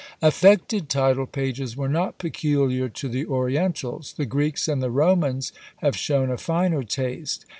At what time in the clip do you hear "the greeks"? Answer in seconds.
4.13-4.67